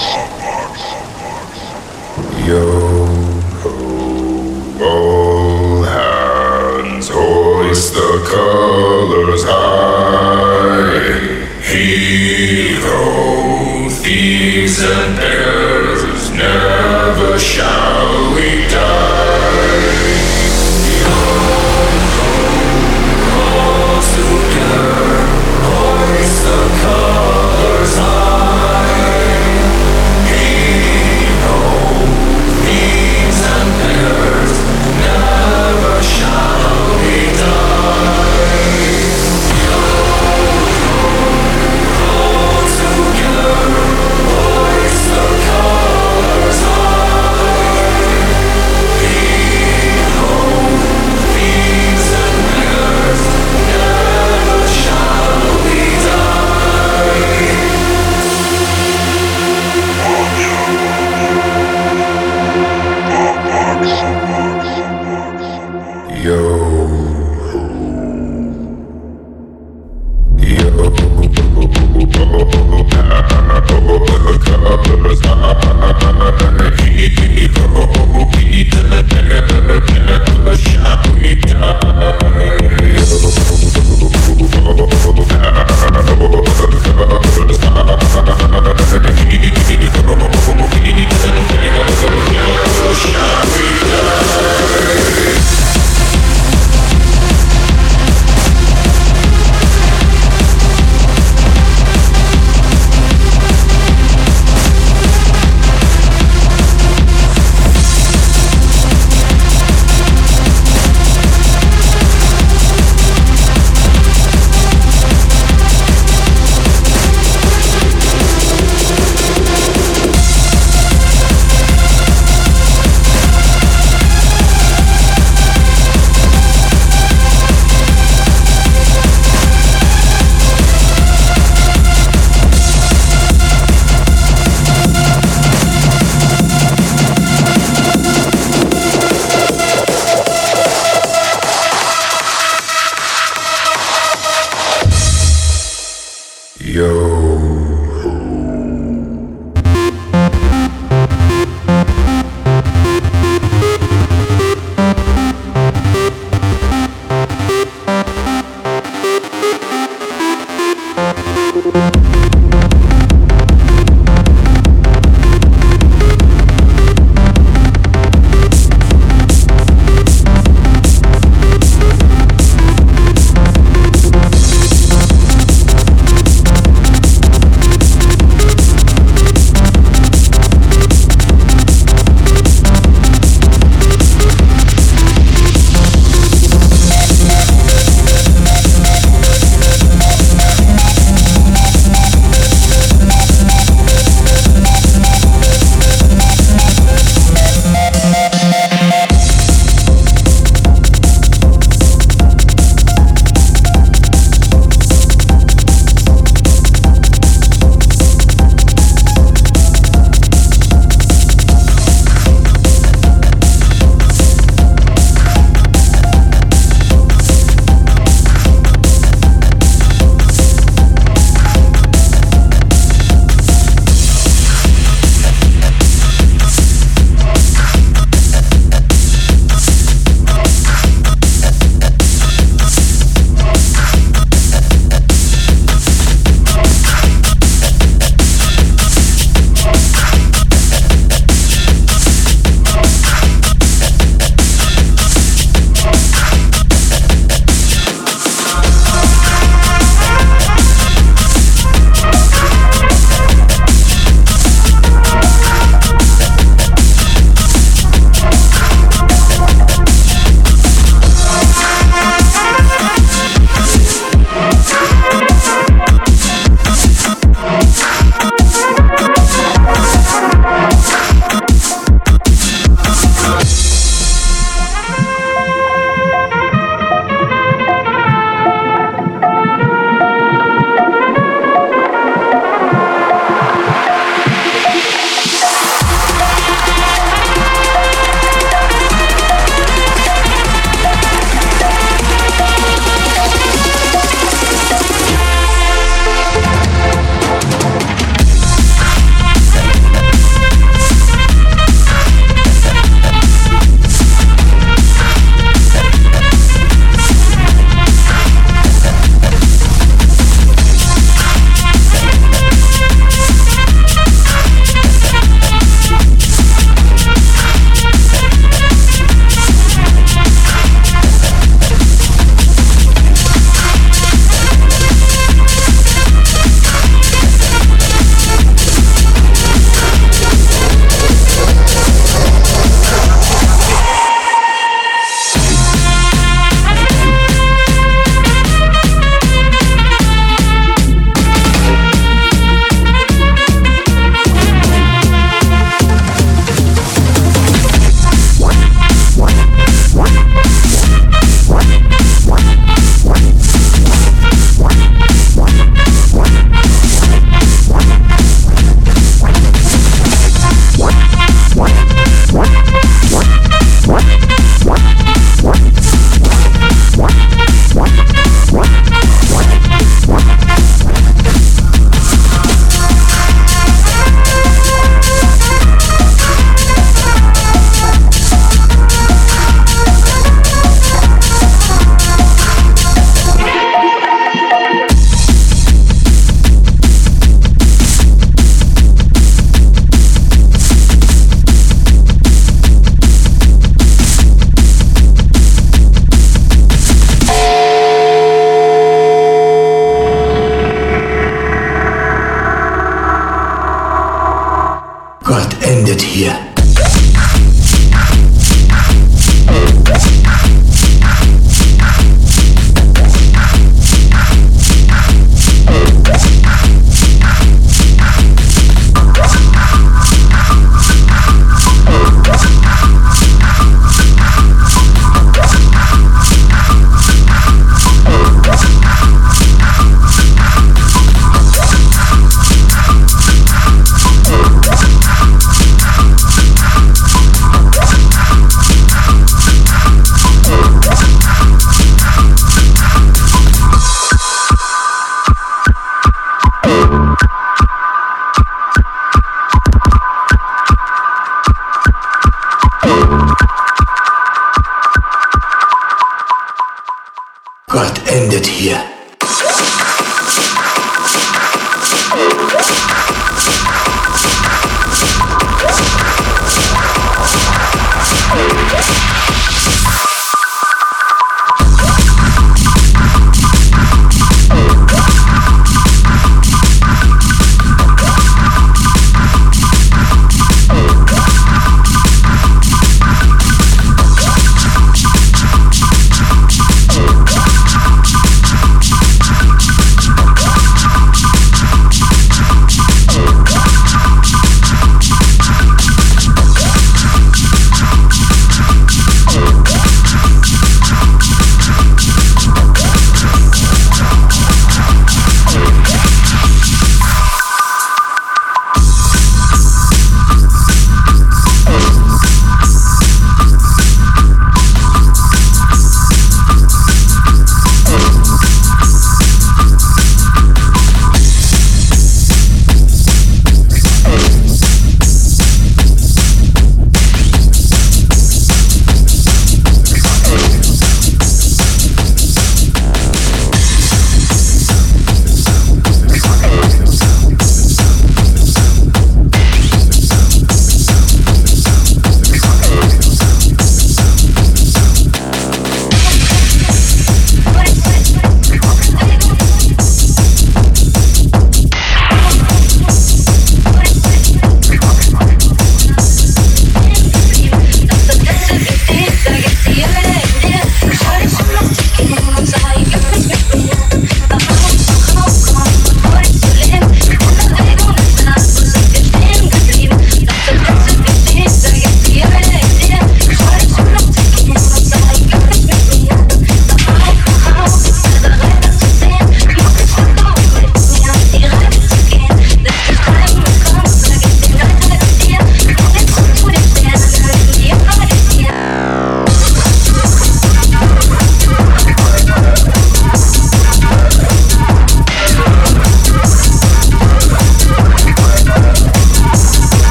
[0.00, 0.29] Shit.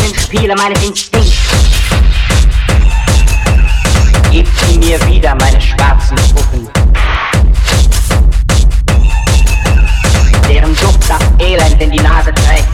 [0.00, 1.36] Verstand im Spiele meines Instinkts.
[4.30, 6.68] Gib sie mir wieder, meine schwarzen Puppen.
[10.48, 12.68] Deren Duft das Elend in die Nase trägt.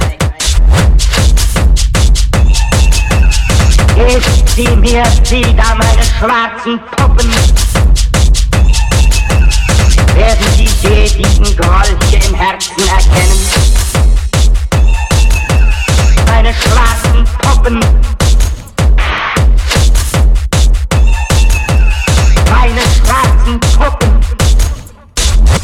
[3.95, 7.31] Gib sie mir wieder, meine schwarzen Puppen.
[10.15, 13.86] Werden die tätigen Grollchen im Herzen erkennen
[16.37, 17.81] meine Straßen poppen.
[22.44, 24.20] Deine Straßen poppen.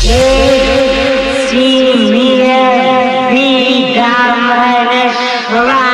[0.00, 2.56] Gib sie mir
[3.36, 4.16] wieder
[4.48, 5.02] meine
[5.44, 5.92] Straßen.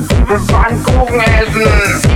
[0.00, 2.07] Pfannkuchen essen.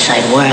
[0.00, 0.49] Outside world.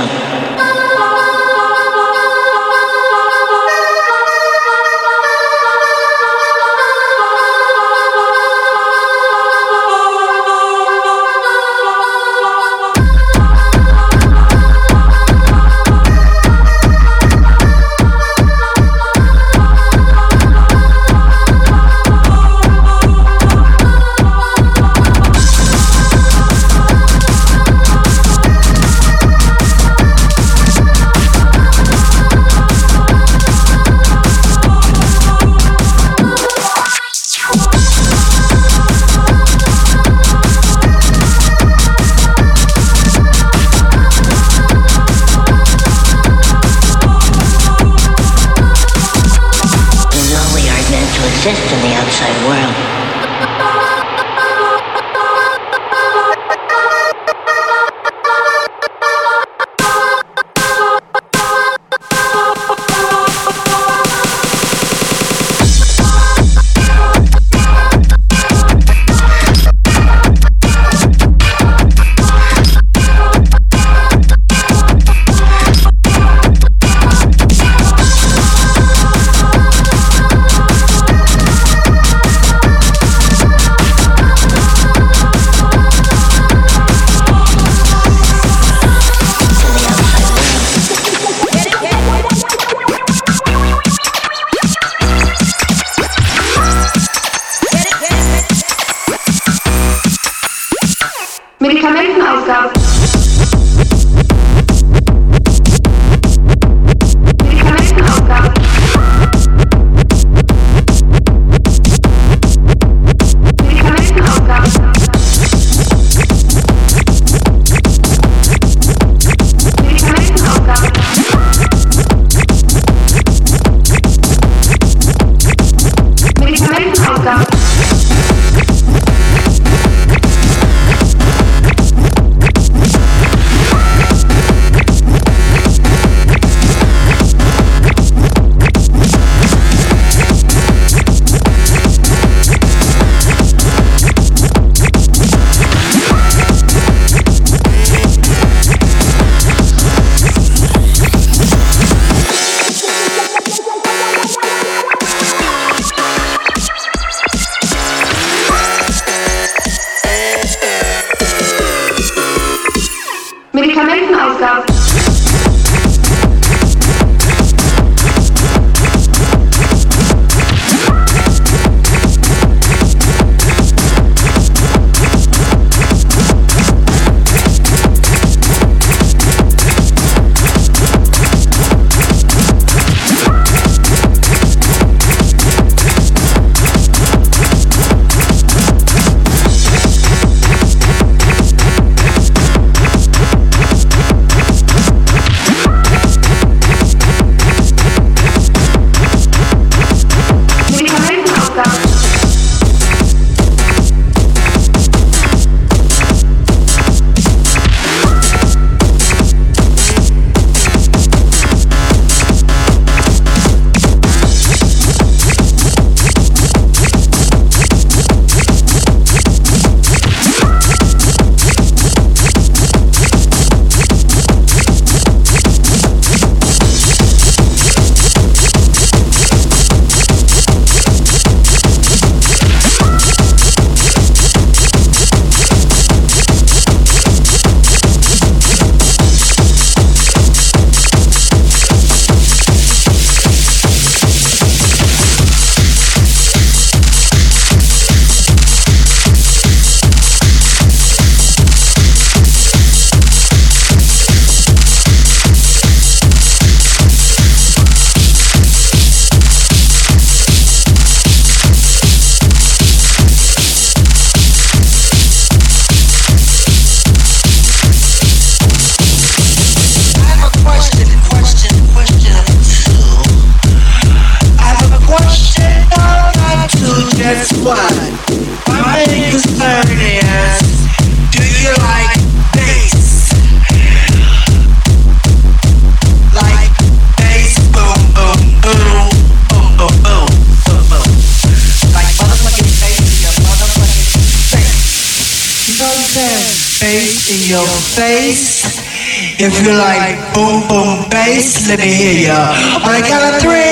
[301.47, 302.33] let me hear ya.
[302.67, 303.46] I got a three.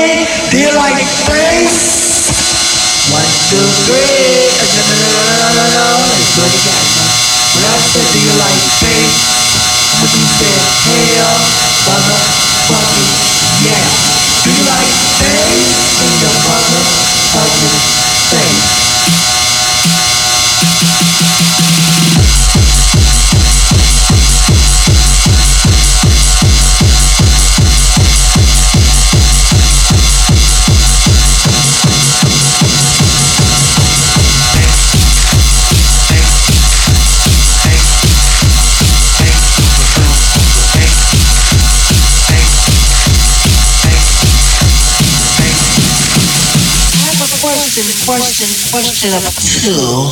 [49.06, 50.10] question of two.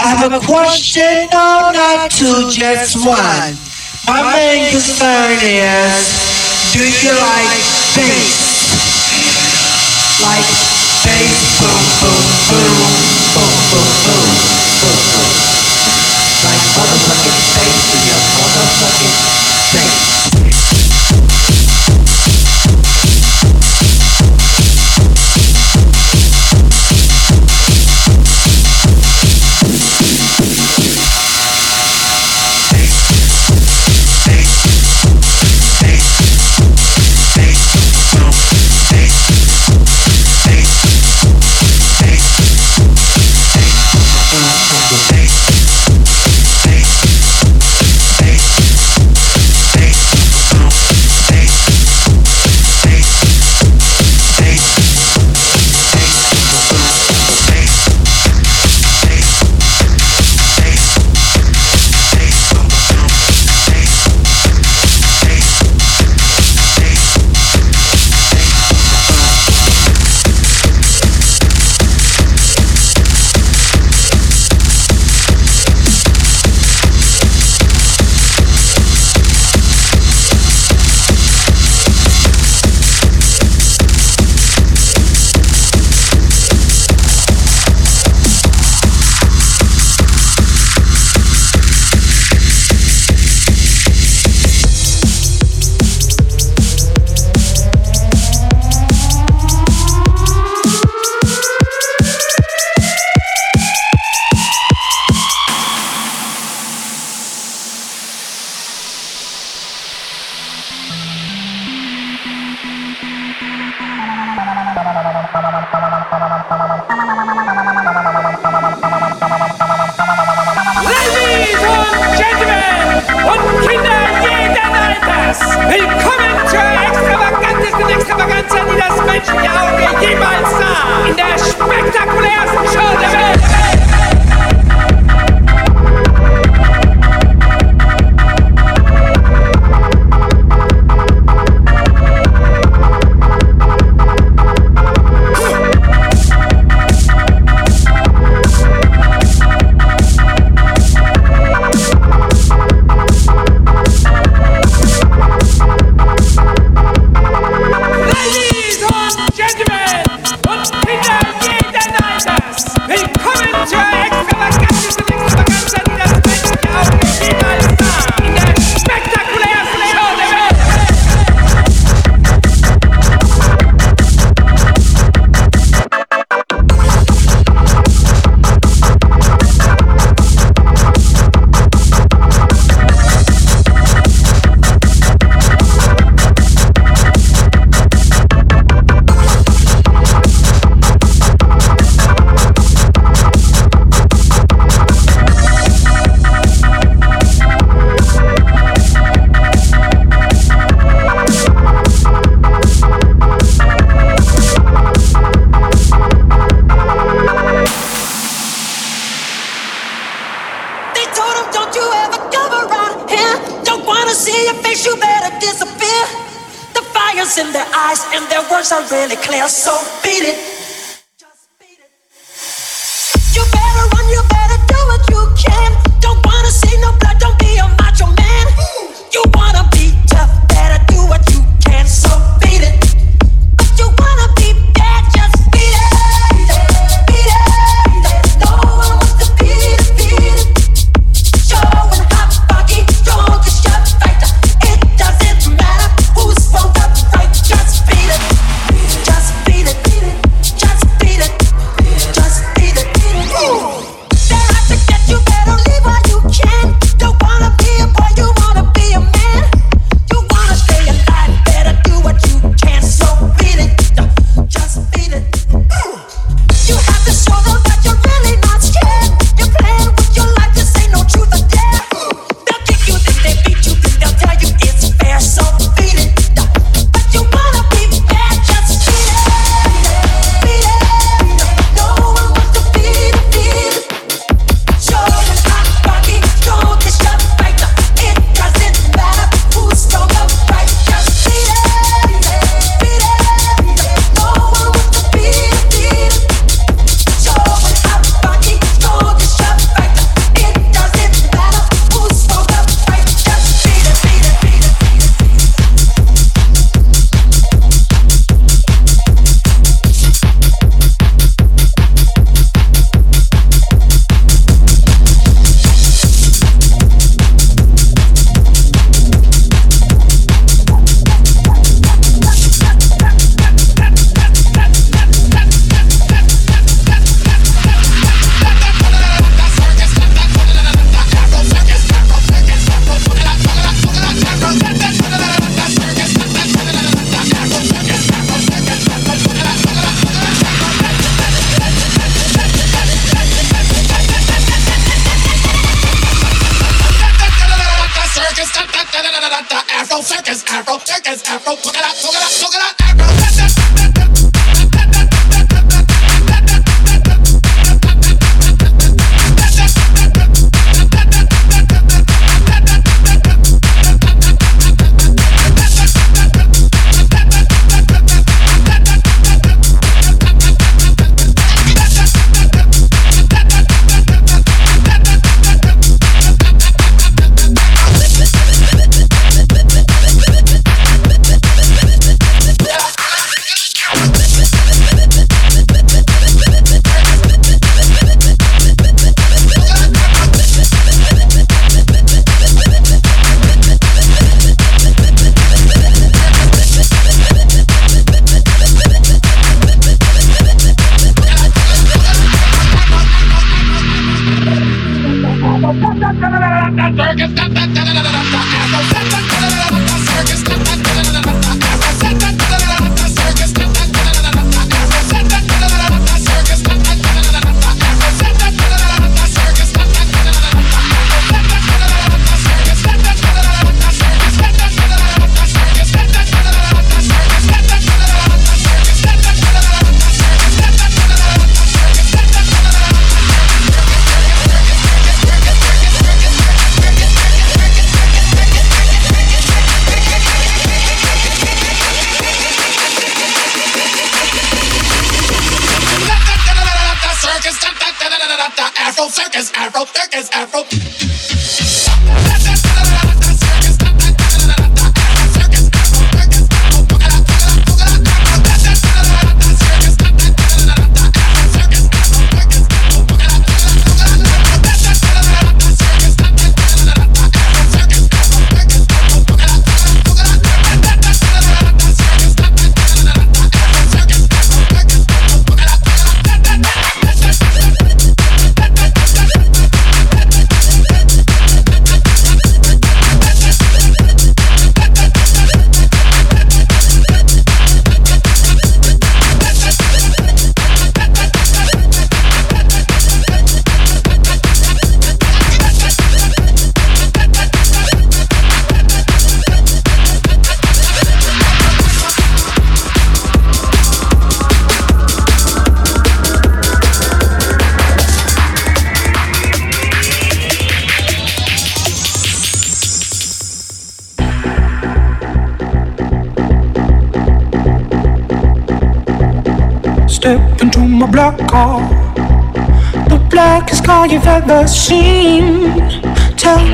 [0.00, 3.56] I have a question, no, not two, just one.
[4.06, 6.08] My main concern is,
[6.72, 7.60] do you like
[7.92, 8.40] bass?
[10.24, 10.48] Like
[11.04, 12.72] bass, boom, boom, boom,
[13.36, 14.24] boom, boom, boom,
[14.80, 15.28] boom, boom.
[16.40, 19.12] Like motherfucking bass in your motherfucking
[19.76, 20.27] bass?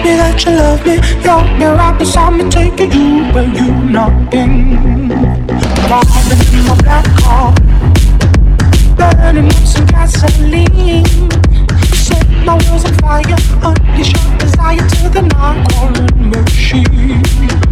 [0.04, 1.00] me that you love me.
[1.24, 5.08] You're here right beside me, taking you where you nothing.
[5.88, 7.54] driving in my black car,
[8.96, 11.04] burning up some gasoline.
[11.96, 17.63] Set my wheels on fire, unleash your desire to the narcotic machine.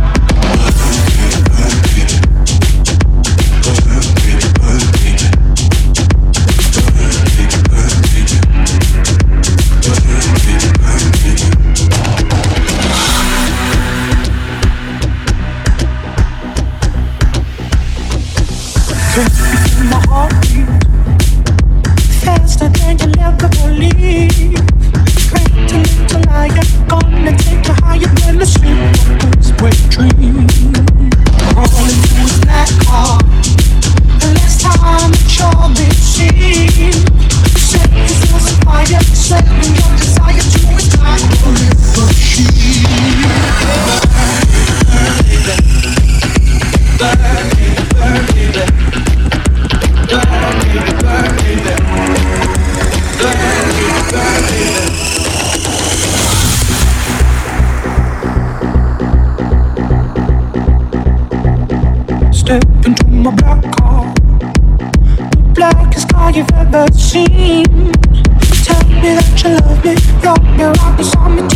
[70.22, 71.51] Don't know what you saw me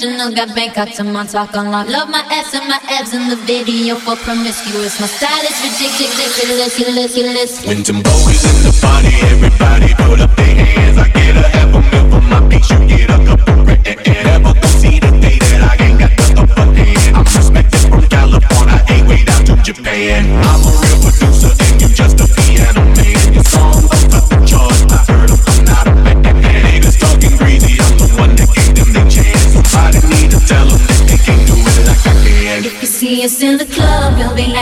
[0.00, 1.90] International got Bangkok to Montauk unlocked.
[1.90, 5.00] Love my ass and my abs in the video for promiscuous.
[5.00, 7.66] My style is ridiculous, ridiculous, ridiculous.
[7.66, 10.67] When Timbo is in the party, everybody put up their hands.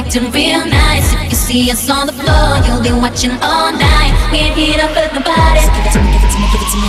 [0.06, 1.12] Acting real nice.
[1.14, 4.14] If you see us on the floor, you'll be watching all night.
[4.30, 5.60] We ain't here to hurt nobody.
[5.66, 6.88] Give it to me, give it to me, give it to me.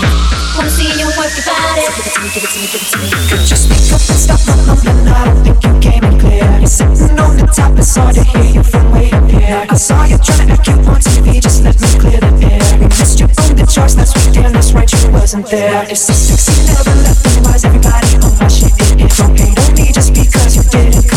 [0.53, 1.81] Wanna see you work your body.
[1.81, 3.07] Give it to me, give it to me, give it to me.
[3.49, 5.07] Just speak up and stop my mumbling.
[5.09, 6.45] I don't think you came in clear.
[6.61, 9.65] You're sitting on the top, it's hard to hear you from way up here.
[9.65, 12.61] I saw you trying to act cute on TV, just let me clear the air.
[12.77, 15.83] We missed you on the charts last week, damn, that's right, you wasn't there.
[15.89, 18.73] If some sexy never left, why's everybody on my shit?
[18.77, 21.16] It, it don't hate on just because you didn't come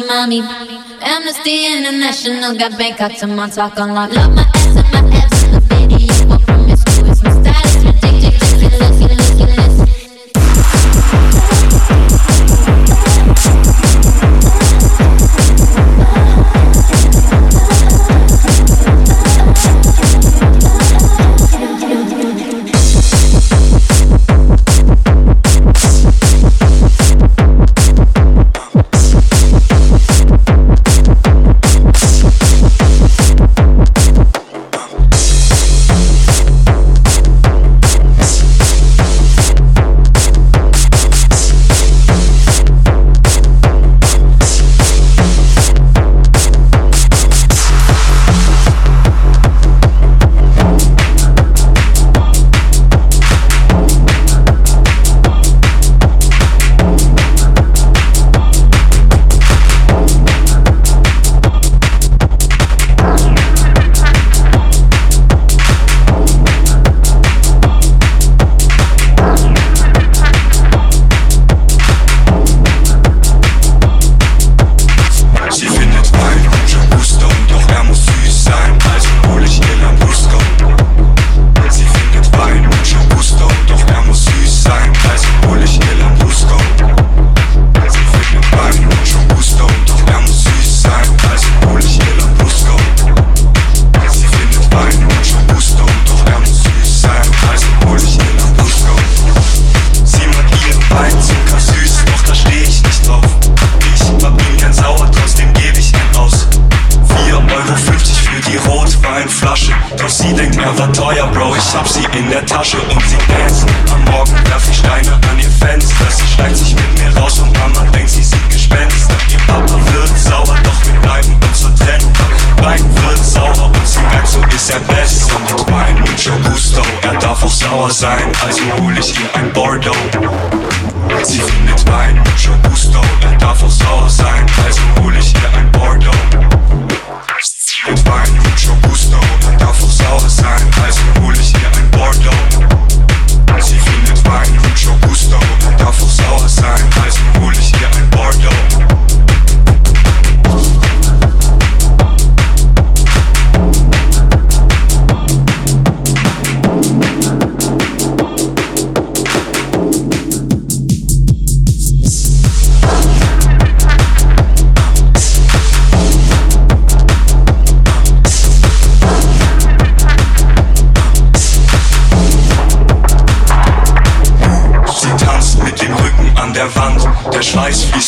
[0.00, 0.40] see mommy.
[1.00, 4.14] Amnesty International got Bangkok to Montauk unlocked.
[4.14, 5.15] Love my ass and my abs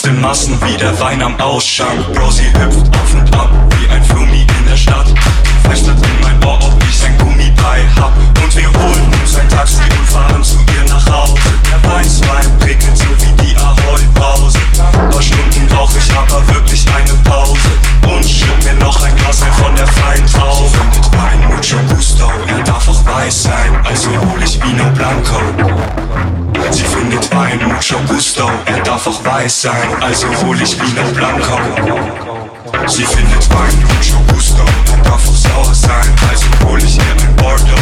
[0.09, 2.01] In Massen wie der Wein am Ausschank.
[2.18, 5.06] Rosie hüpft auf und ab wie ein Flummi in der Stadt.
[5.64, 8.16] Flüstert in mein Ohr, ob ich sein Gummibei hab.
[8.43, 11.35] Und wir holen uns ein Taxi und fahren zu ihr nach Hause.
[11.70, 14.59] Der Weißwein prickelt so wie die Ahoi-Pause.
[15.10, 17.68] Paar Stunden brauch ich aber wirklich eine Pause.
[18.10, 20.70] Und schütt mir noch ein Glas mehr von der freien Traube.
[20.70, 23.76] Sie findet Wein mucho gusto, er darf auch weiß sein.
[23.85, 25.68] Also hol ich Vino Blanco.
[27.90, 30.02] Mucho gusto, er darf auch weiß sein.
[30.02, 31.59] Also hol ich Vino Blanco.
[32.86, 34.62] Sie findet Wein mucho gusto,
[34.93, 36.15] er darf auch sauer sein.
[36.28, 37.77] Also hol ich ihr ein Bordeaux.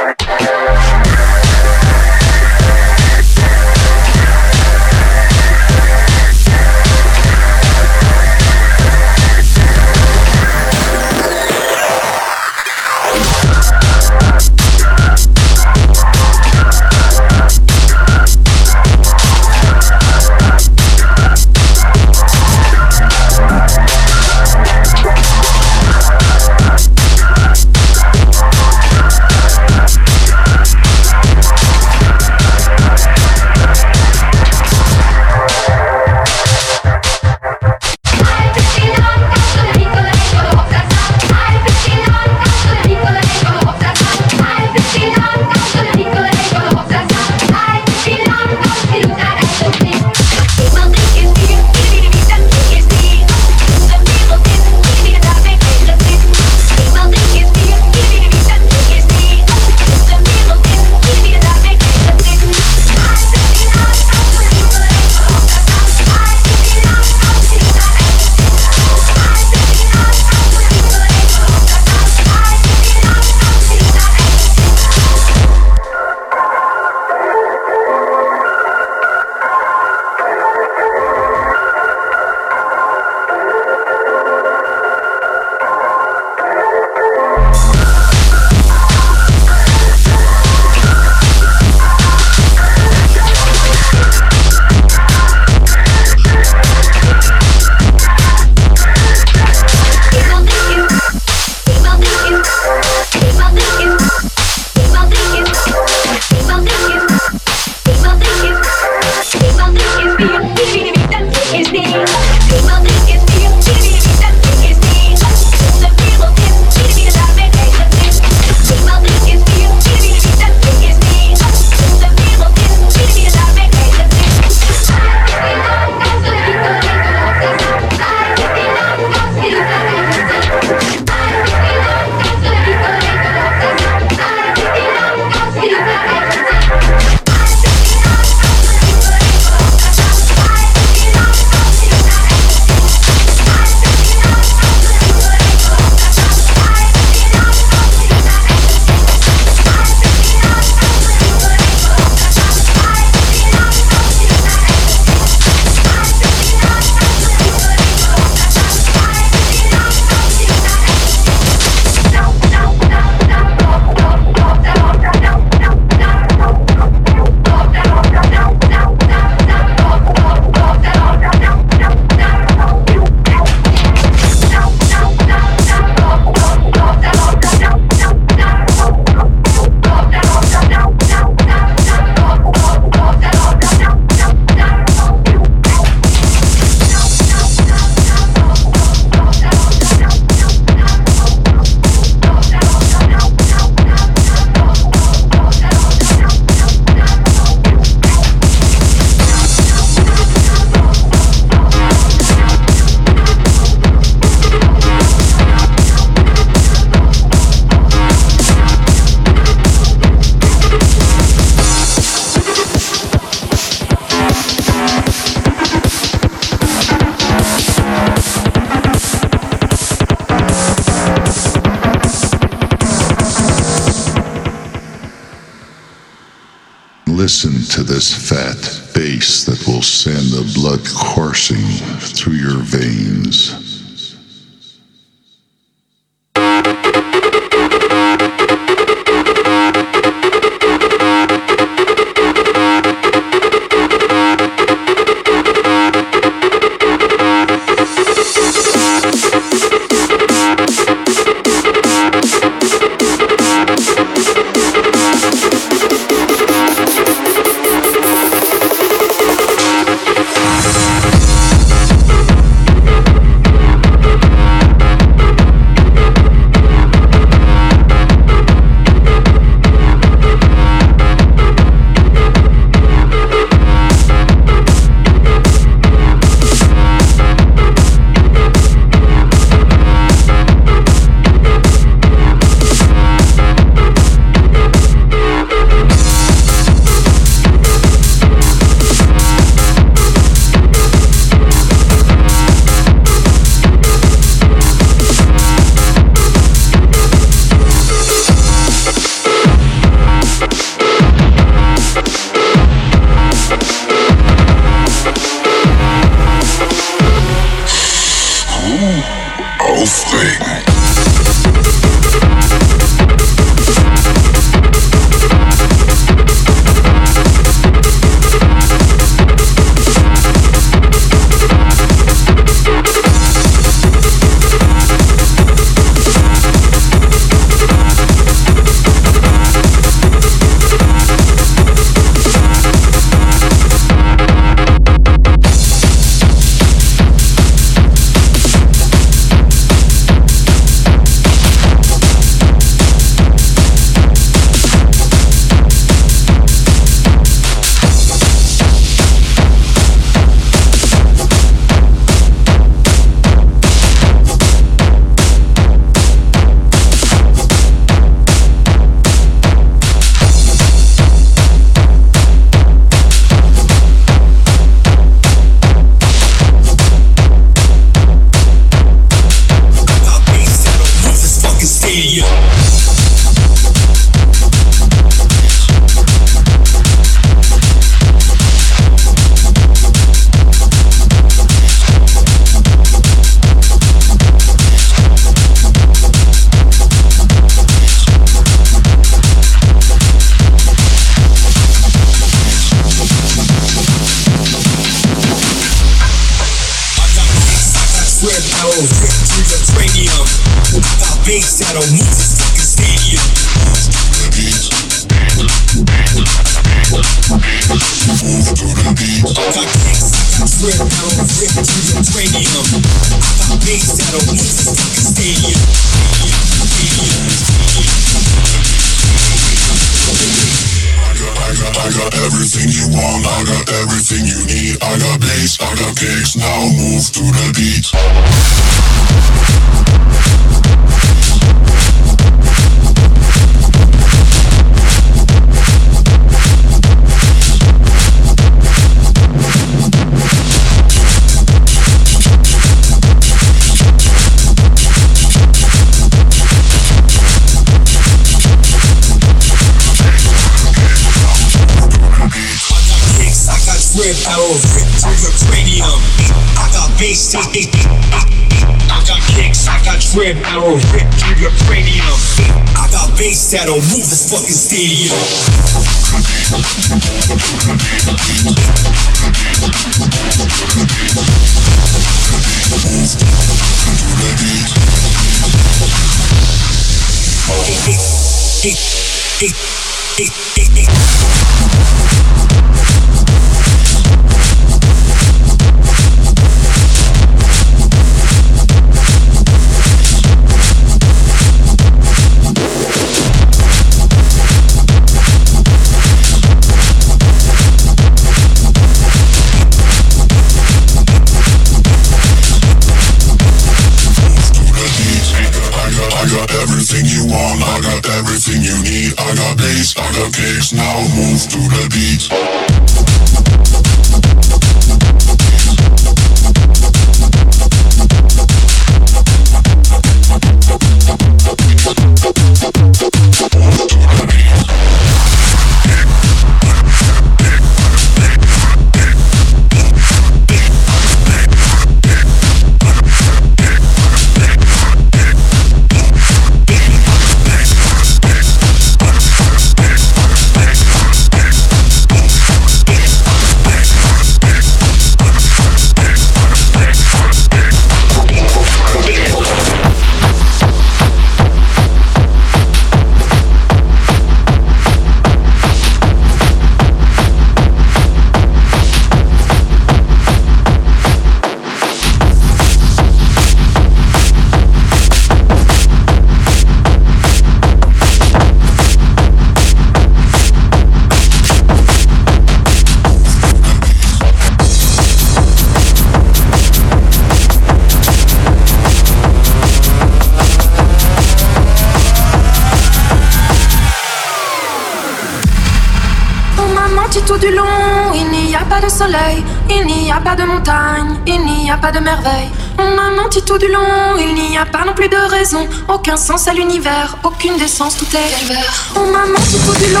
[596.00, 598.86] Aucun sens à l'univers, aucune décence, tout est calvaire.
[598.96, 600.00] On m'a menti tout du long,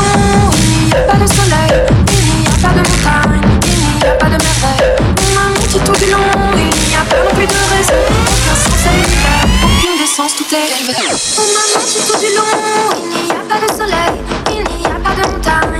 [0.56, 4.12] il n'y a pas de soleil, il n'y a pas de montagne, il n'y a
[4.12, 4.96] pas de merveille.
[5.20, 8.56] On m'a menti tout du long, il n'y a pas non plus de raison, aucun
[8.56, 11.16] sens à l'univers, aucune décence, tout est calvaire.
[11.36, 12.56] On m'a menti tout du long,
[13.04, 14.14] il n'y a pas de soleil,
[14.56, 15.79] il n'y a pas de montagne,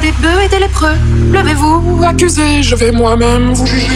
[0.00, 0.96] des bœufs et des lépreux.
[1.32, 3.88] Levez-vous, accusez, je vais moi-même vous juger.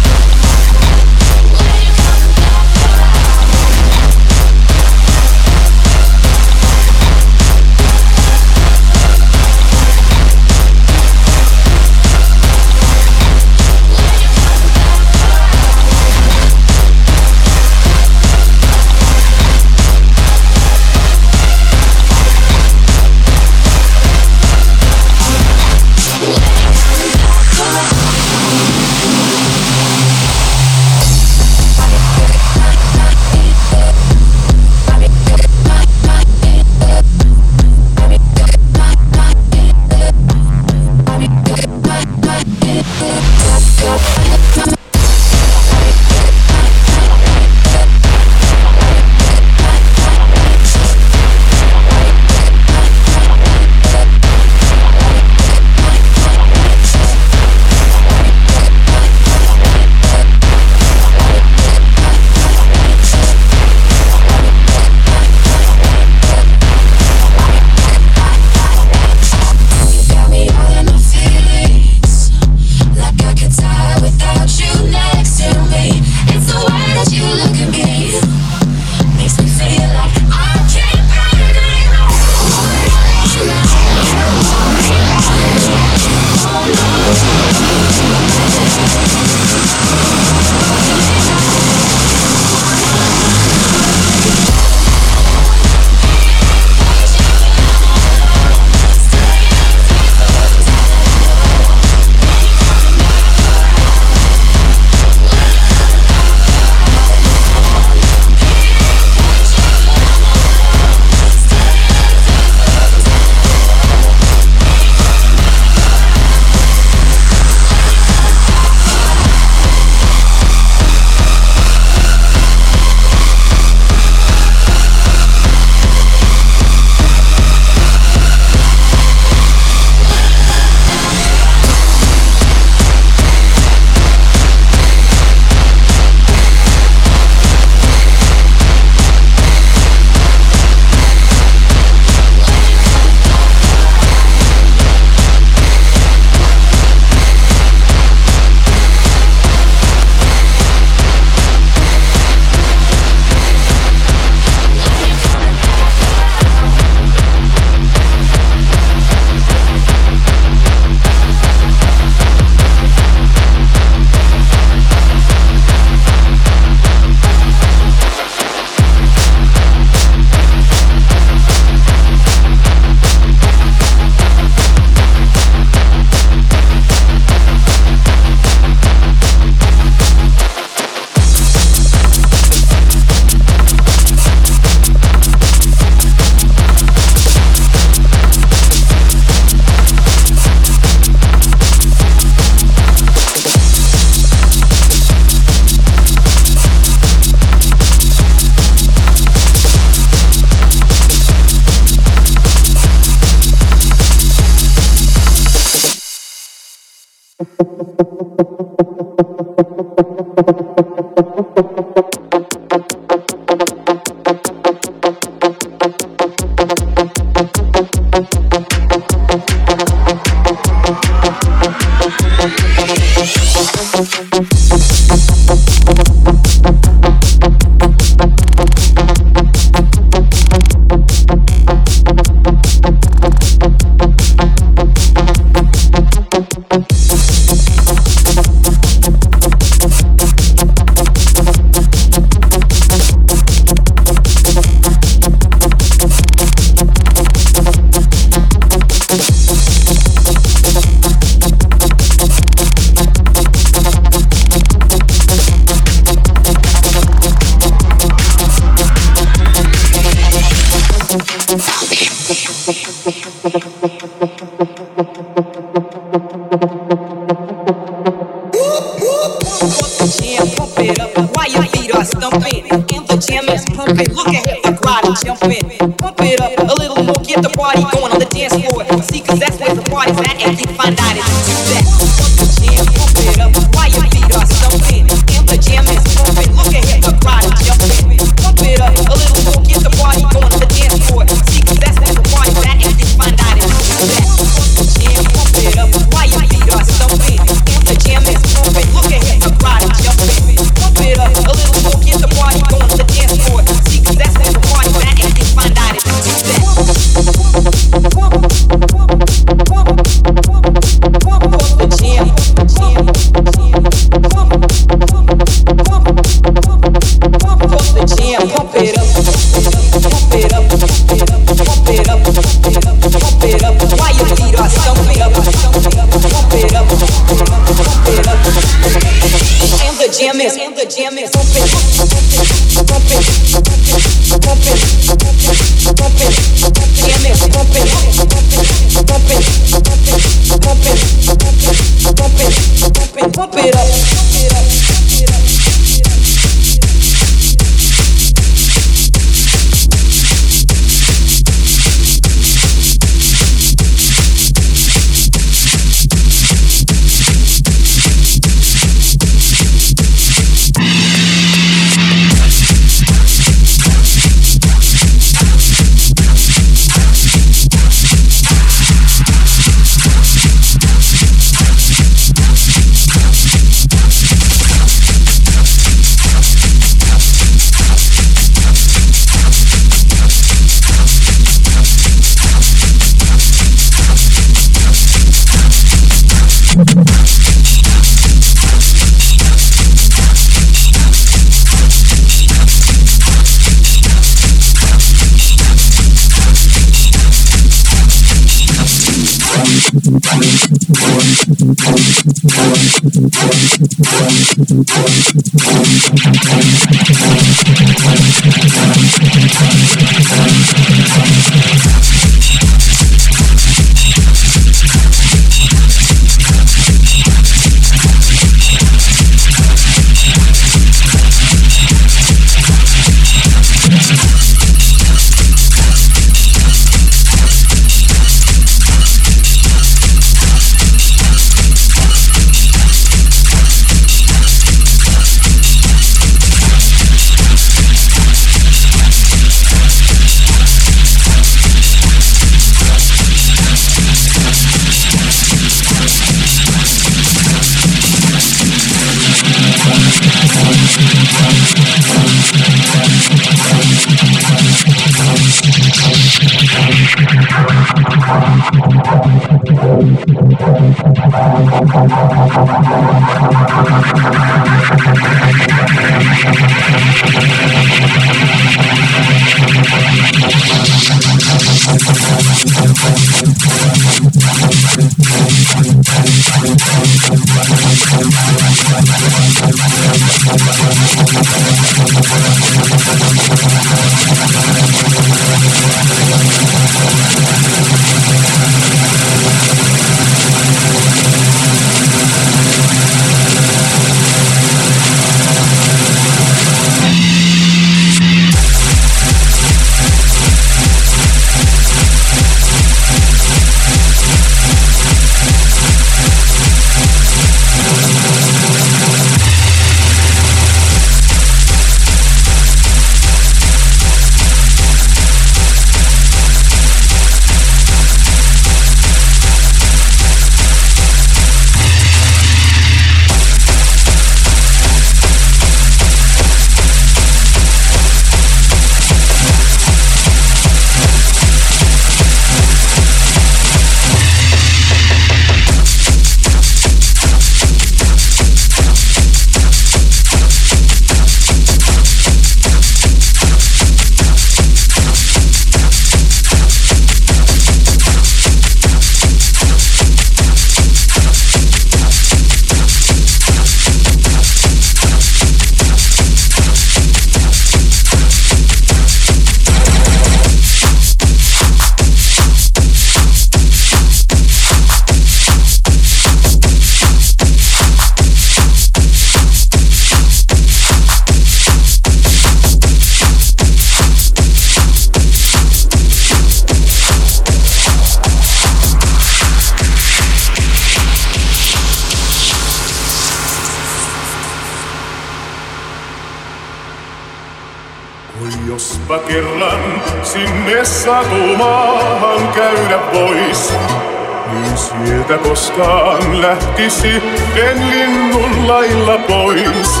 [596.78, 597.22] Lähtisi
[597.56, 600.00] en linnun lailla pois.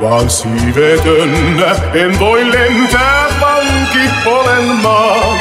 [0.00, 5.38] Vaan siivetönä en voi lentää, vanki olen maan.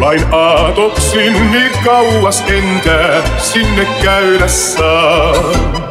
[0.00, 5.85] Vain aatoksin niin kauas entää sinne käydä saan.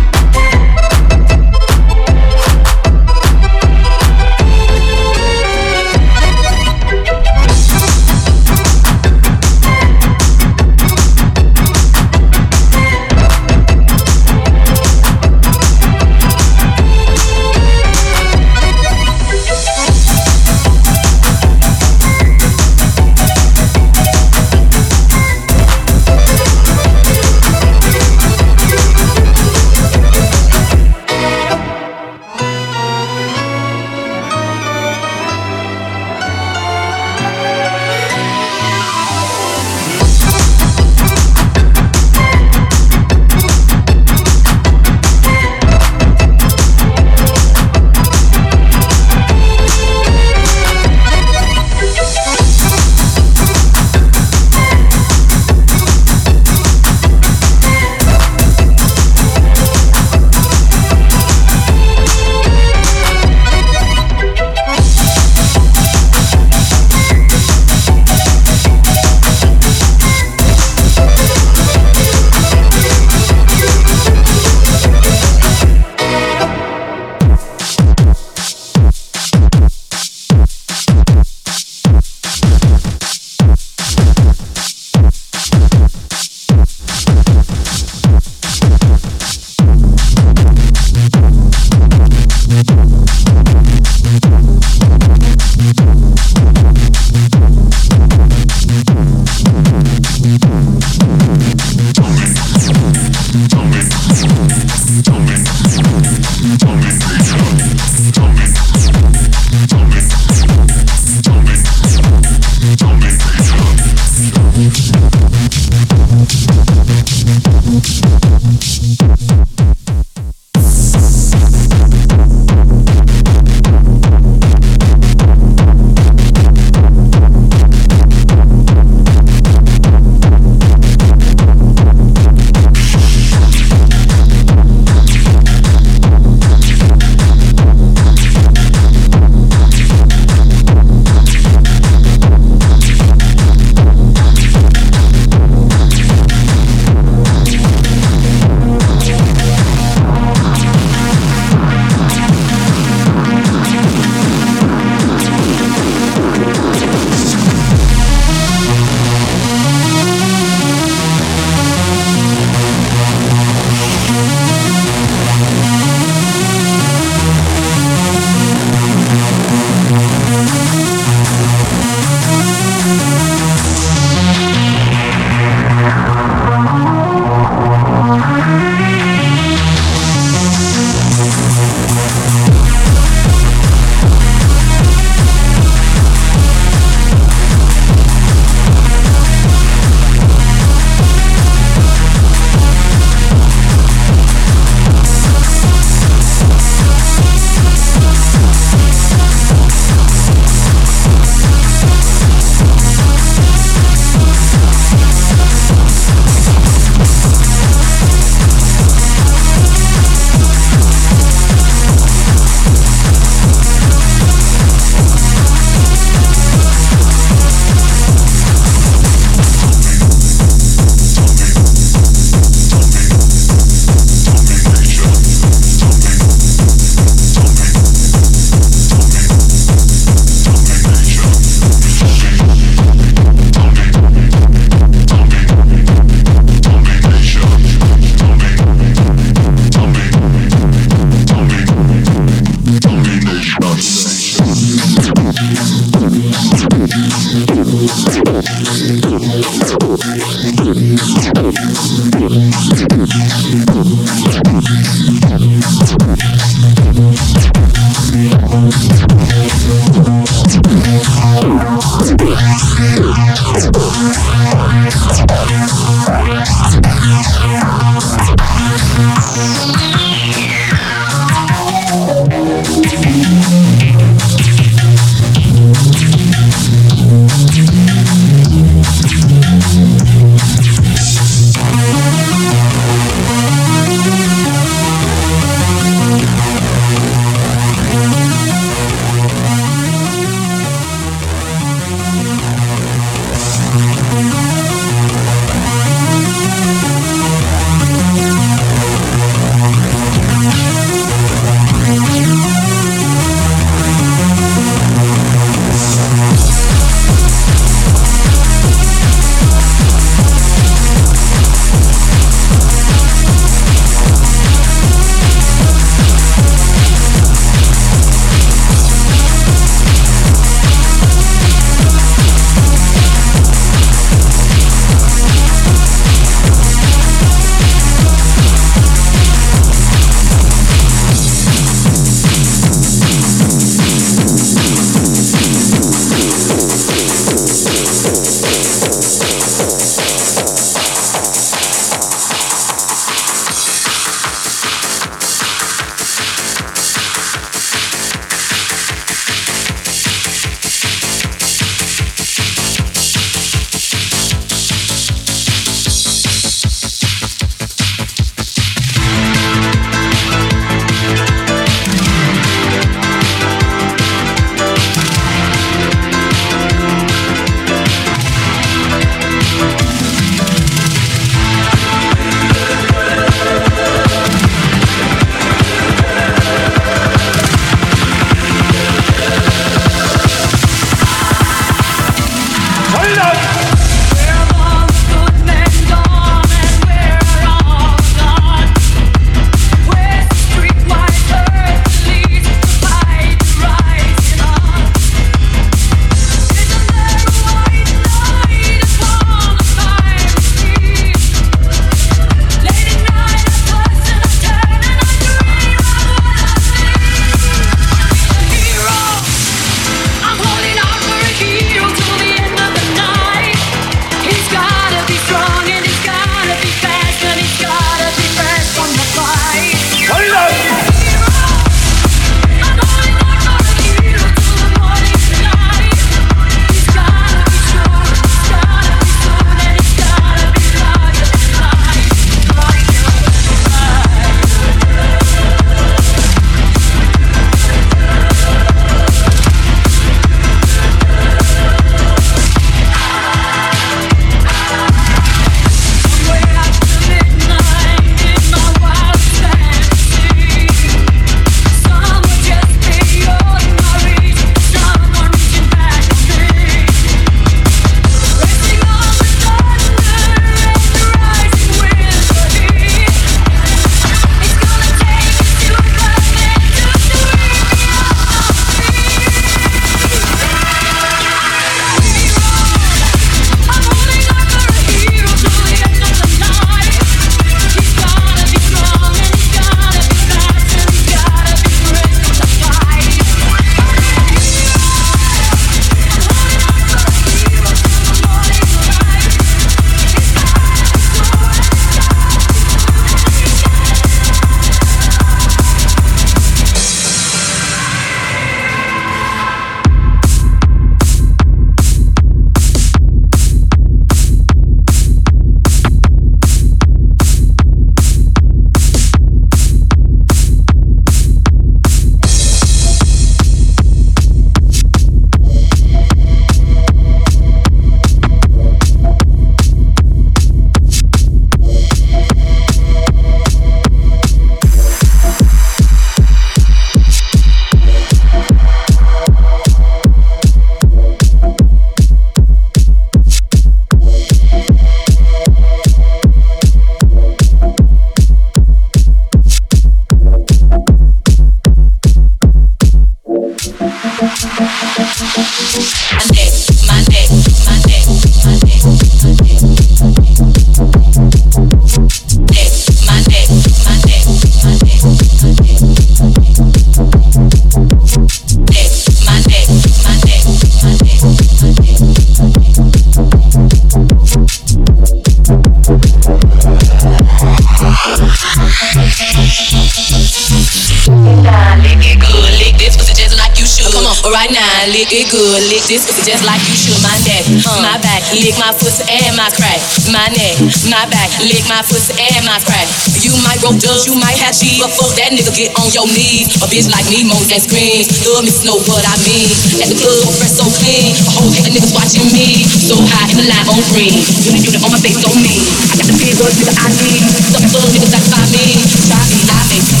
[578.38, 579.80] Lick my pussy and my crack.
[580.10, 582.86] My neck, my back, lick my pussy and my crack.
[583.22, 586.06] You might roll dubs, you might have cheese, but fuck that nigga, get on your
[586.06, 586.46] knees.
[586.62, 588.06] A bitch like me moans and screams.
[588.26, 589.50] Love me know what I mean.
[589.82, 591.10] At the club, fresh so clean.
[591.14, 592.62] A whole head of niggas watching me.
[592.66, 594.14] So high in the line on green.
[594.46, 595.60] Unit unit on my face, so mean.
[595.90, 597.22] I got the big girls, nigga, I need.
[597.50, 598.66] Some thug niggas satisfy me.
[599.10, 600.00] Try me, I make see.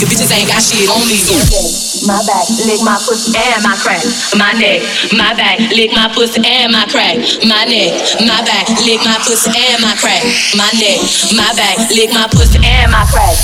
[0.00, 1.85] Your bitches ain't got shit on me.
[2.06, 3.98] My back, lick my pussy and my crack.
[4.38, 4.80] My neck,
[5.10, 7.18] my back, lick my pussy and my crack.
[7.42, 10.22] My neck, my back, lick my pussy and my crack.
[10.54, 11.02] My neck,
[11.34, 13.34] my back, lick my pussy and my crack.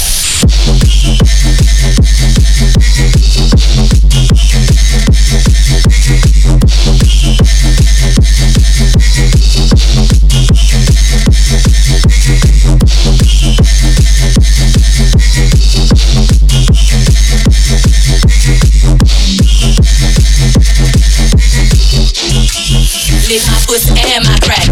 [23.73, 24.72] was am I crack?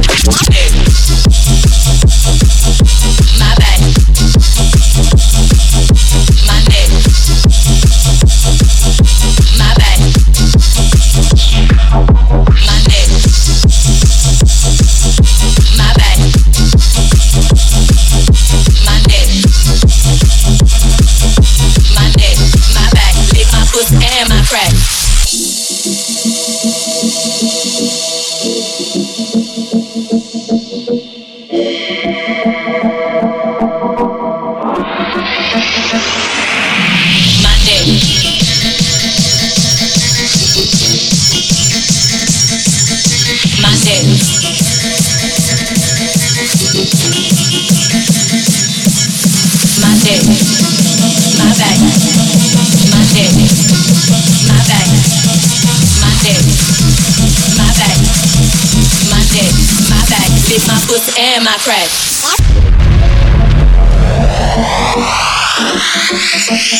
[61.44, 61.88] My crack.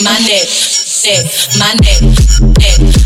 [0.03, 0.49] My neck,
[1.05, 1.25] neck,
[1.59, 2.01] my neck,
[2.59, 3.00] neck,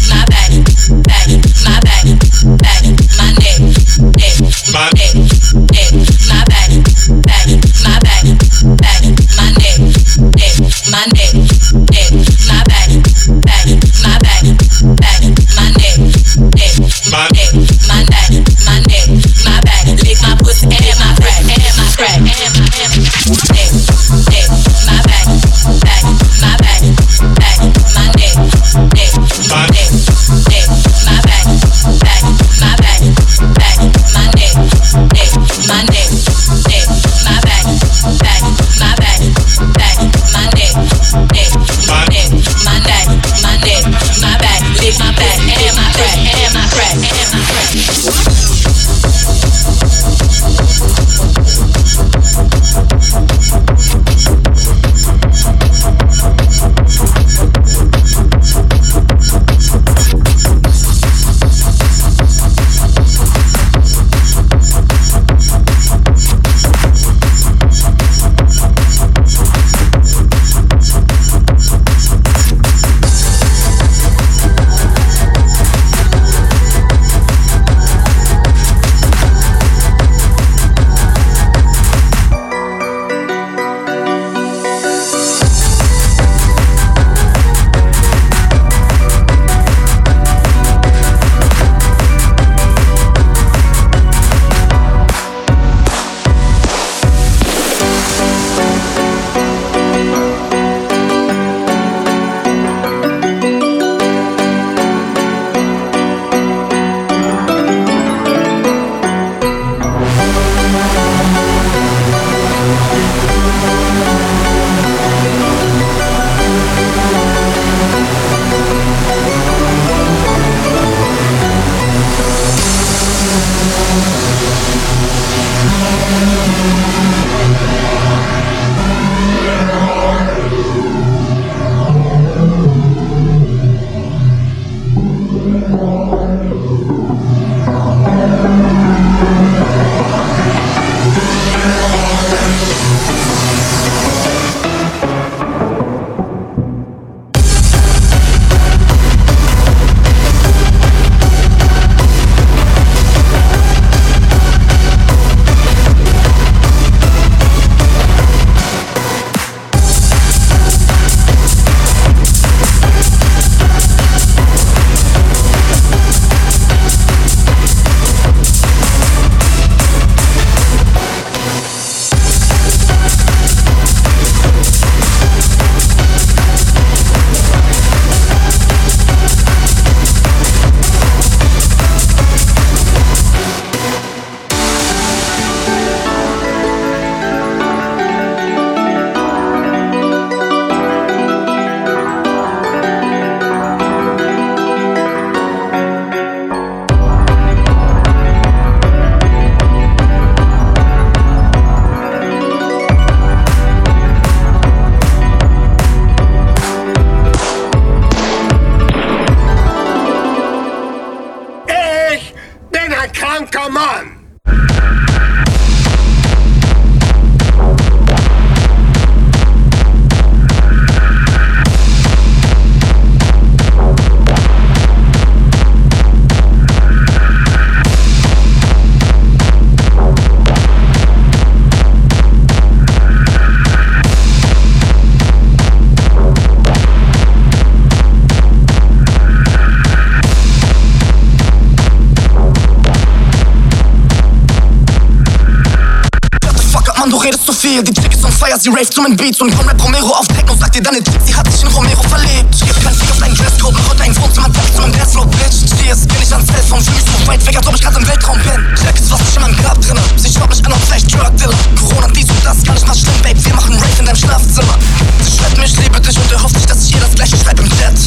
[248.65, 251.35] sie rave zu meinen Beats und Rap Romero auf Techno, sagt dir deine Chick, sie
[251.35, 252.49] hat sich in Romero verliebt.
[252.55, 255.69] Ich geb keinen Fick auf deinen Dresscode, mach heute dein Wohnzimmer Text und Deathlow, Bitch.
[255.69, 257.97] Steh es, geh nicht ans Telefon, fühl mich so weit weg, als ob ich grad
[257.99, 258.65] im Weltraum bin.
[258.81, 260.01] Check ist, was ich in meinem Grab drinne.
[260.17, 261.59] Sie schaut mich an und vielleicht Drug Dealer.
[261.79, 264.79] Corona, dies und das, gar nicht mal schlimm, Babe, wir machen Rave in deinem Schlafzimmer.
[265.21, 267.63] Sie schreibt mir, ich liebe dich und erhofft sich, dass ich ihr das gleiche schreibe
[267.63, 267.99] im Chat.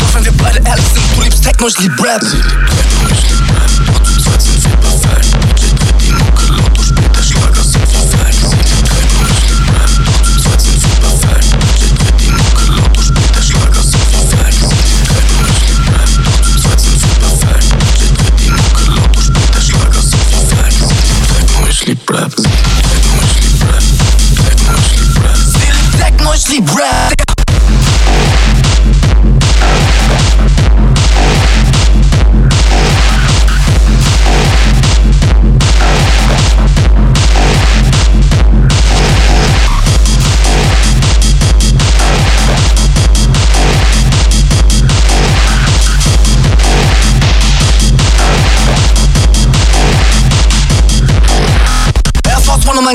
[0.00, 2.22] Doch wenn wir beide ehrlich sind, du liebst Techno, ich lieb Rap.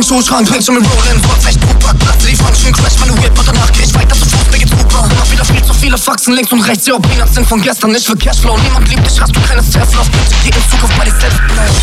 [0.02, 3.38] Meinen Schuhschrank, bringst du mir Rollin, Wurz, echt Tupac, Platz, die Function, Crash, meine Whip
[3.38, 5.08] und danach geh ich weiter zu Fuß, mir geht's super.
[5.12, 8.08] Immer wieder viel zu viele Faxen links und rechts, yo, Peanuts sind von gestern, ich
[8.10, 11.14] will Cashflow, niemand liebt dich, hast du keine Self-Love, bitte geh in Zukunft bei dir
[11.20, 11.76] selbst bleiben.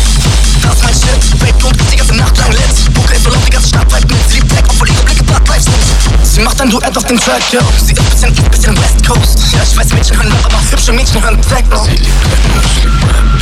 [0.61, 3.45] Das ist mein Shit, Fake und die ganze Nacht lang lit, Bucke ist so laut,
[3.45, 6.25] die ganze Stadt bleibt mit, sie liebt Tech, obwohl ihre Blicke Black Lives sind.
[6.25, 9.39] Sie macht ein Duett auf dem Track, yo, sie ist bisschen East, bisschen West Coast.
[9.53, 11.83] Ja, ich weiß, Mädchen hören Rap, aber hübsche Mädchen hören Techno.
[11.85, 13.38] Sie liebt Techno, ich lieb Rap,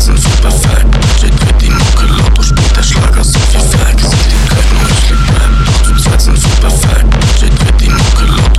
[0.00, 0.94] sind wir perfekt.
[1.20, 3.98] DJ dreht die Mucke spielt der Schlager, sind wir weg.
[4.00, 7.14] Sie liebt Techno, ich lieb Rap, doch zu zweit sind wir perfekt.
[7.40, 7.90] DJ dreht die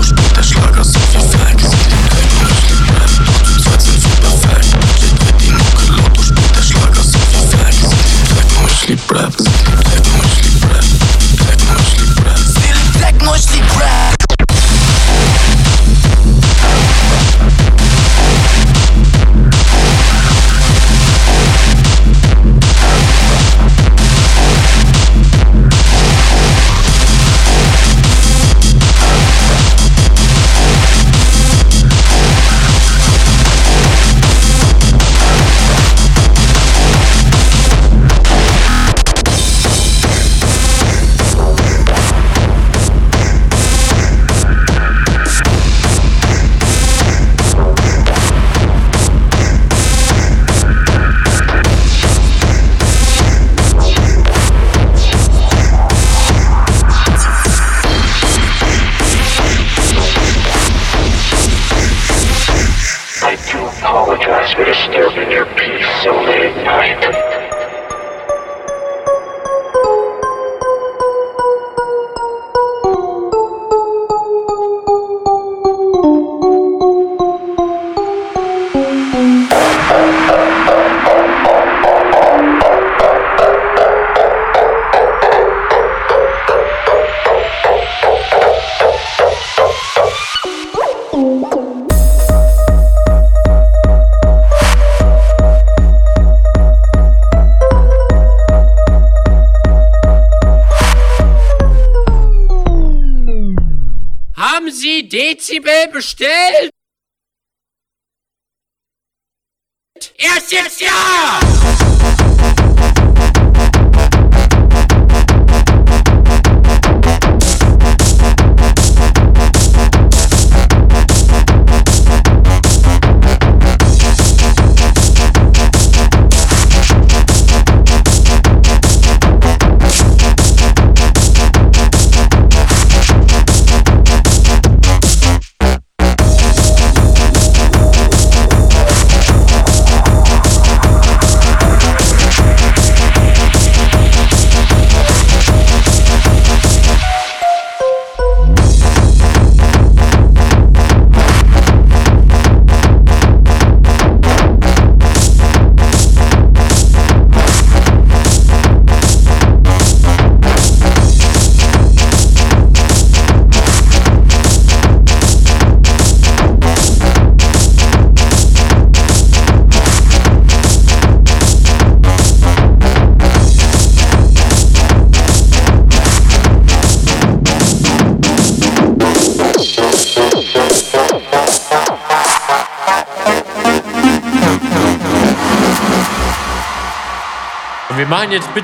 [0.03, 1.59] spielt der Schlager, sind wir weg.
[1.59, 4.75] Sie liebt Techno, ich lieb Rap, doch zu zweit sind wir perfekt.
[4.99, 5.51] DJ dreht die
[6.23, 7.03] spielt der Schlager,
[7.59, 7.73] weg.
[7.73, 9.47] Sie liebt Techno, ich lieb Rap.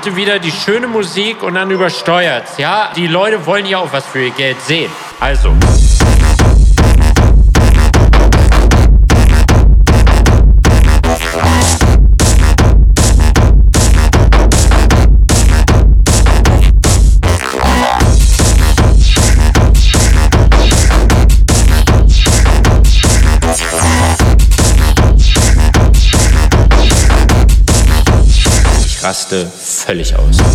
[0.04, 2.90] Bitte wieder die schöne Musik und dann übersteuert's, ja?
[2.94, 4.90] Die Leute wollen ja auch was für ihr Geld sehen.
[5.18, 5.50] Also.
[29.02, 29.50] Raste
[29.84, 30.53] völlig aus.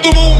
[0.00, 0.35] Do mundo.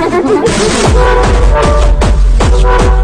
[0.00, 0.24] Thank
[2.94, 2.99] you.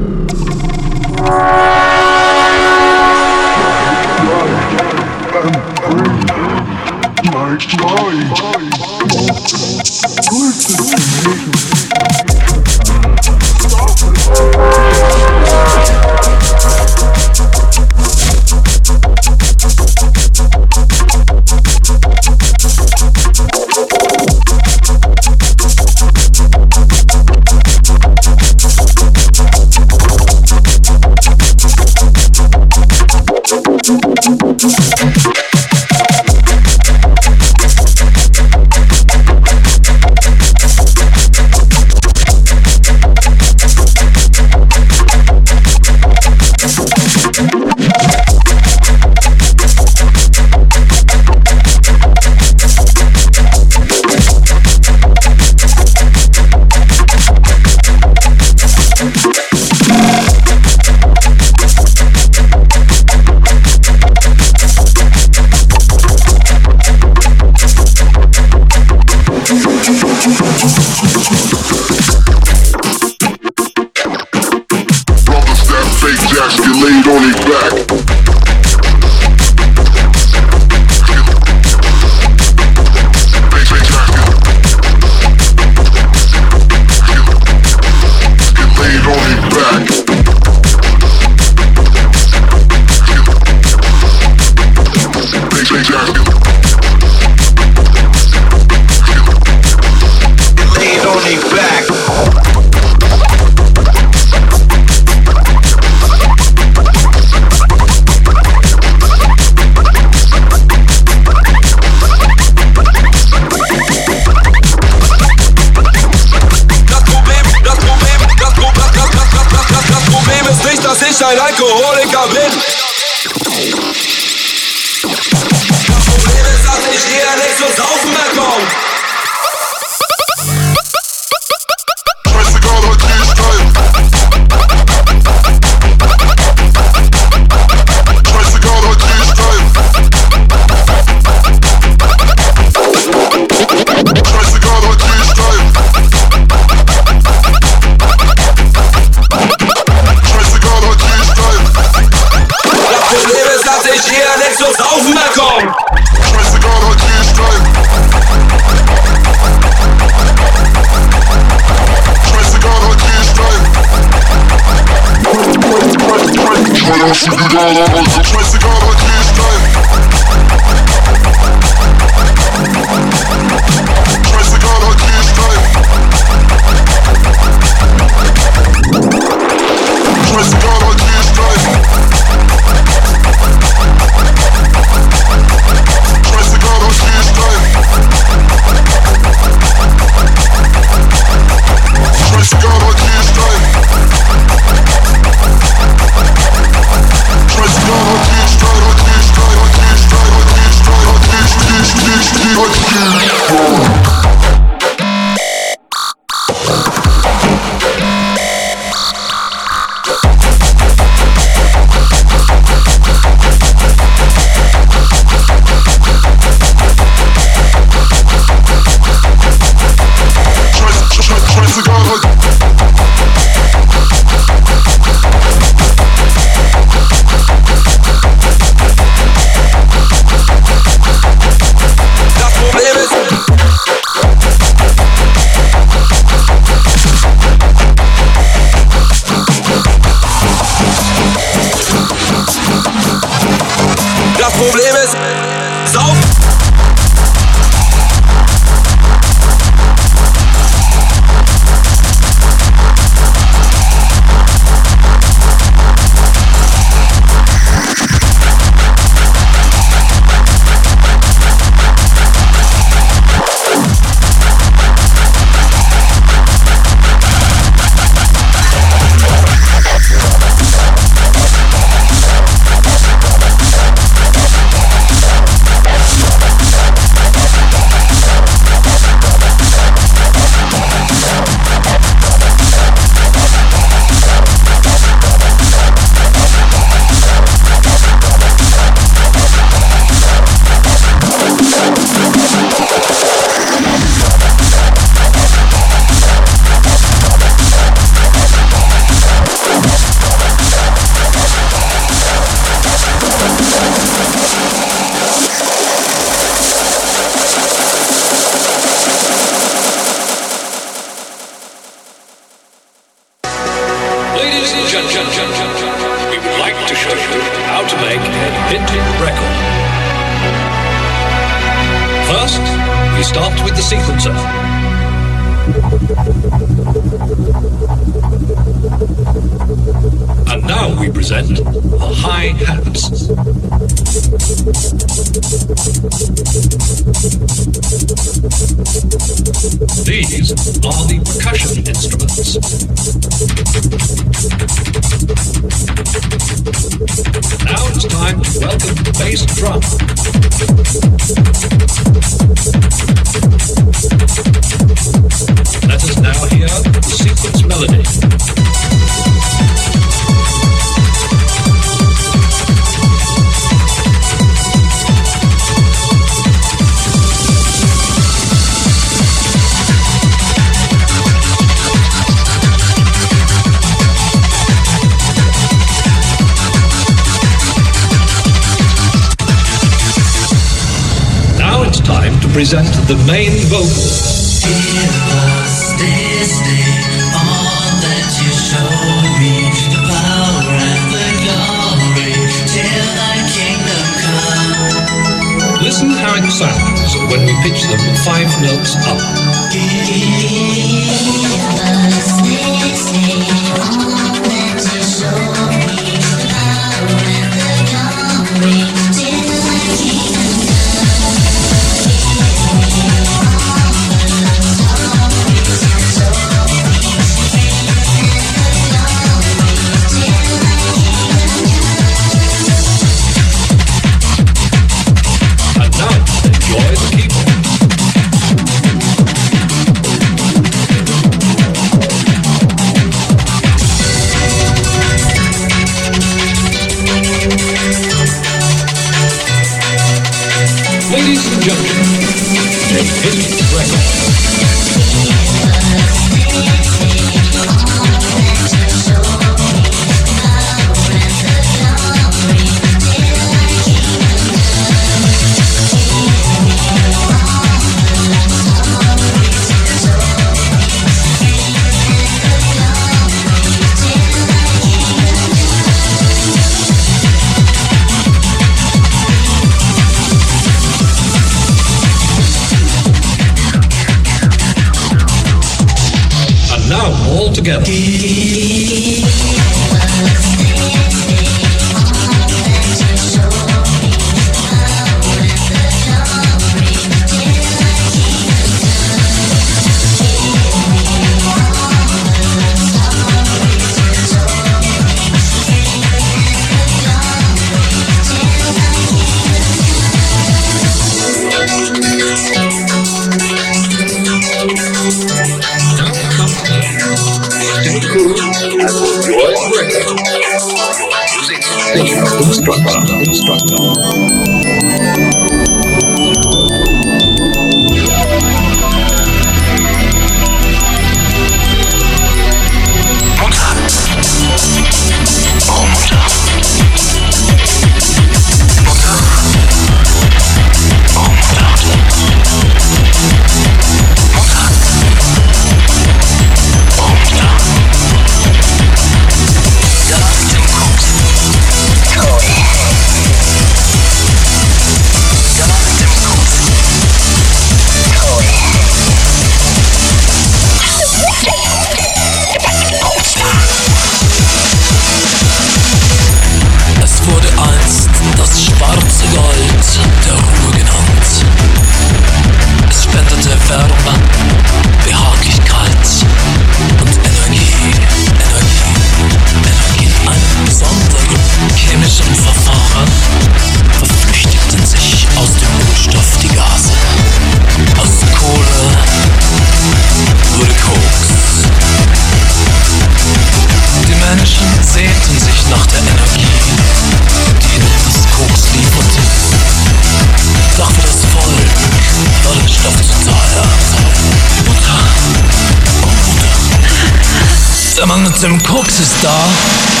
[598.71, 600.00] Cox is star.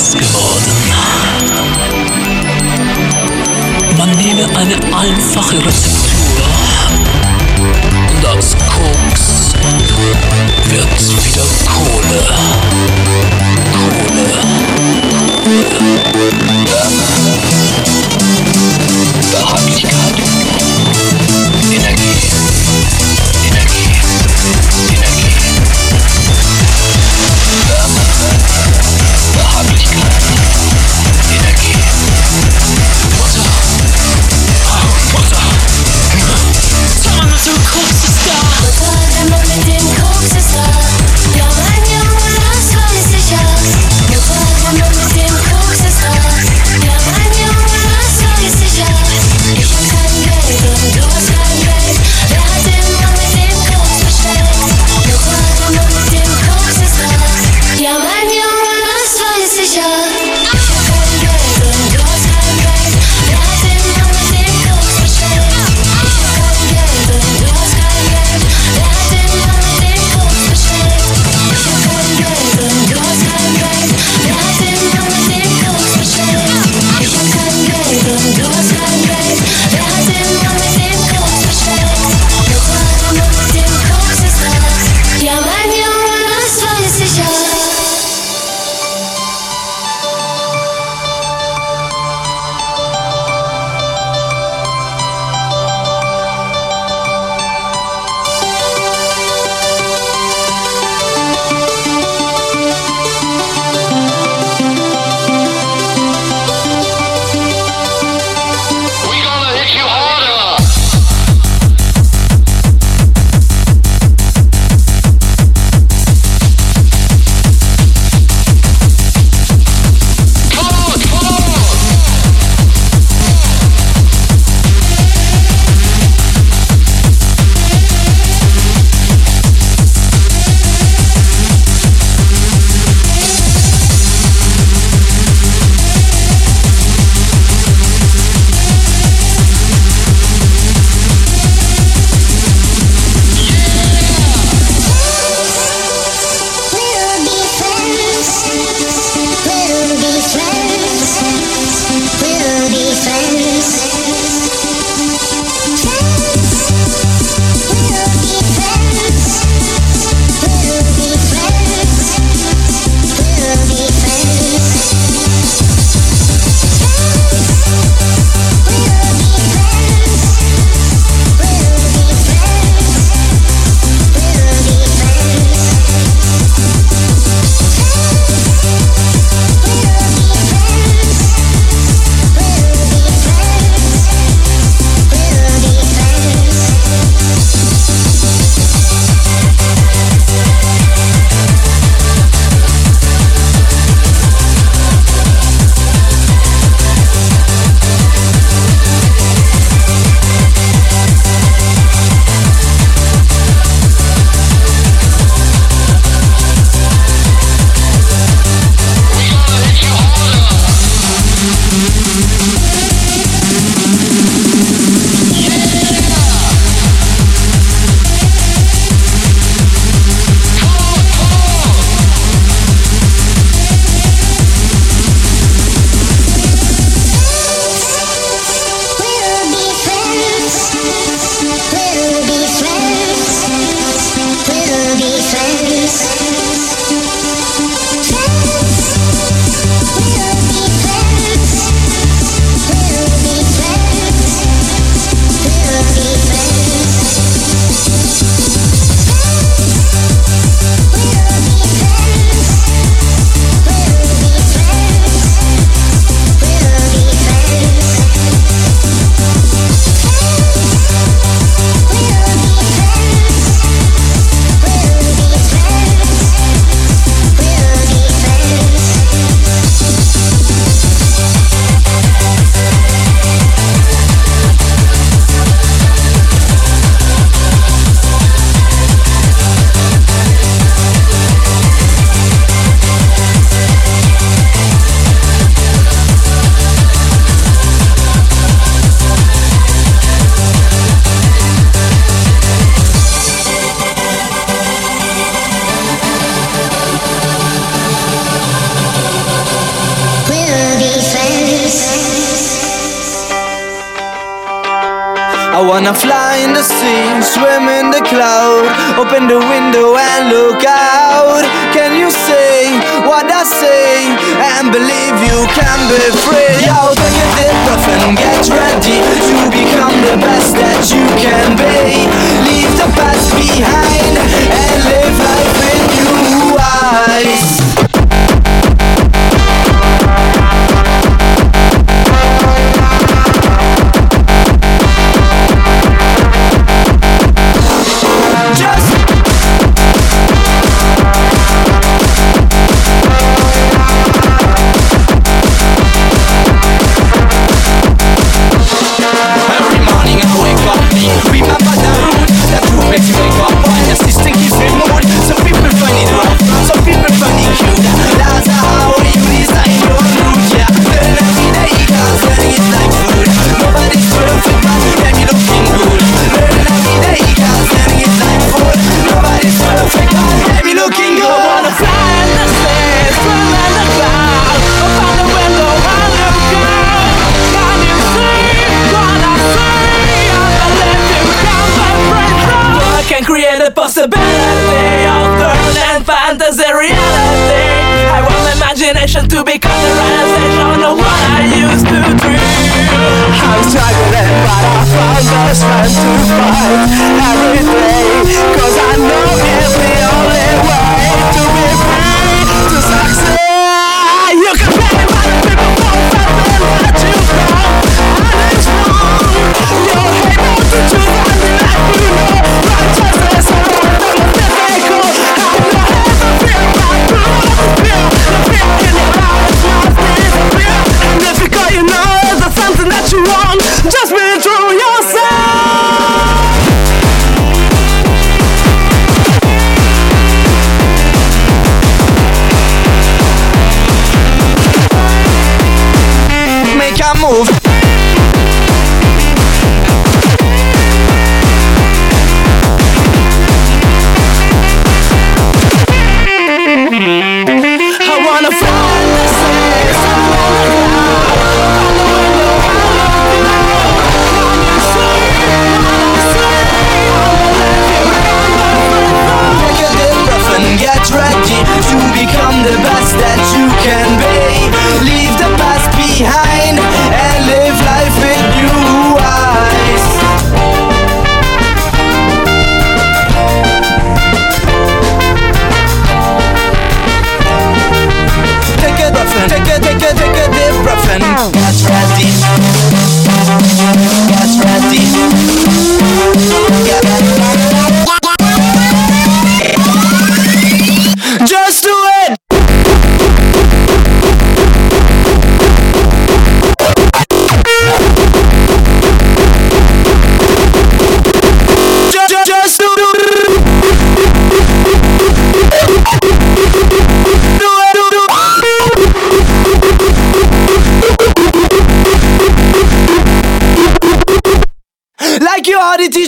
[0.00, 0.72] weiß geworden.
[3.98, 6.44] Man nehme eine einfache Rezeptur
[8.08, 9.52] und aus Koks
[10.70, 12.59] wird wieder Kohle.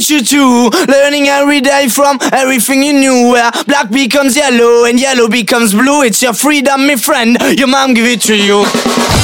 [0.03, 0.71] teach you too.
[0.89, 3.31] Learning every day from everything you knew.
[3.33, 6.03] Where black becomes yellow and yellow becomes blue.
[6.03, 7.37] It's your freedom, my friend.
[7.59, 9.22] Your mom give it to you.